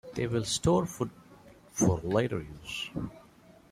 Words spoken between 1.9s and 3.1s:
later use.